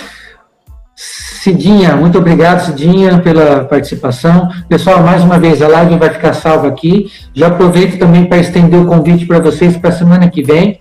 [0.97, 4.49] Cidinha, muito obrigado, Cidinha, pela participação.
[4.67, 7.13] Pessoal, mais uma vez, a live vai ficar salva aqui.
[7.35, 10.81] Já aproveito também para estender o convite para vocês para a semana que vem.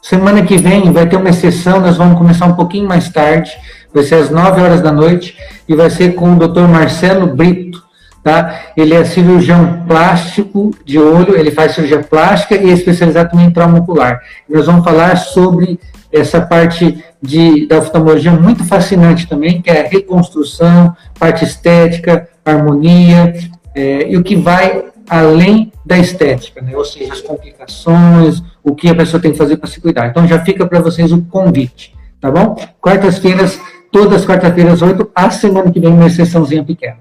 [0.00, 3.50] Semana que vem vai ter uma sessão, nós vamos começar um pouquinho mais tarde,
[3.92, 5.36] vai ser às 9 horas da noite,
[5.68, 6.68] e vai ser com o Dr.
[6.68, 7.82] Marcelo Brito,
[8.22, 8.60] tá?
[8.76, 13.50] Ele é cirurgião plástico de olho, ele faz cirurgia plástica e é especializado também em
[13.50, 14.20] trauma ocular.
[14.48, 15.78] Nós vamos falar sobre
[16.12, 23.34] essa parte de, da oftalmologia muito fascinante também, que é a reconstrução, parte estética, harmonia,
[23.74, 26.76] é, e o que vai além da estética, né?
[26.76, 30.06] ou seja, as complicações, o que a pessoa tem que fazer para se cuidar.
[30.06, 32.56] Então já fica para vocês o convite, tá bom?
[32.80, 36.98] Quartas-feiras, todas as quartas-feiras, oito, a semana que vem uma exceçãozinha pequena,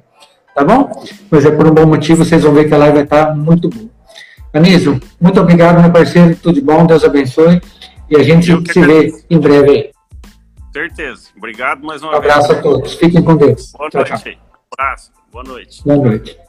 [0.56, 0.90] tá bom?
[1.30, 3.70] Mas é por um bom motivo, vocês vão ver que a live vai estar muito
[3.70, 3.90] boa.
[4.52, 7.62] Anísio, muito obrigado, meu parceiro, tudo de bom, Deus abençoe,
[8.10, 9.92] e a gente se vê em breve aí.
[10.74, 11.30] Certeza.
[11.36, 12.60] Obrigado mais uma um abraço vez.
[12.60, 12.94] a todos.
[12.94, 13.72] Fiquem com Deus.
[13.72, 14.24] Boa tchau, noite.
[14.24, 14.34] Tchau.
[14.34, 15.12] Um abraço.
[15.32, 15.84] Boa noite.
[15.84, 16.49] Boa noite.